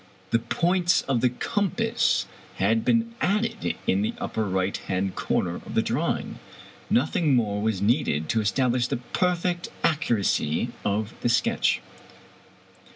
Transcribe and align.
The 0.31 0.39
points 0.39 1.03
of 1.03 1.21
the 1.21 1.29
compass 1.29 2.25
had 2.55 2.83
been 2.83 3.13
added 3.21 3.75
in 3.85 4.01
the 4.01 4.15
upper 4.17 4.45
right 4.49 4.75
hand 4.75 5.15
corner 5.15 5.57
of 5.57 5.75
the 5.75 5.83
drawing. 5.83 6.39
Nothing 6.89 7.35
more 7.35 7.61
was 7.61 7.83
needed 7.83 8.27
to 8.29 8.41
establish 8.41 8.87
the 8.87 8.97
perfect 8.97 9.69
accuracy 9.83 10.69
of 10.83 11.13
the 11.21 11.29
sketch. 11.29 11.81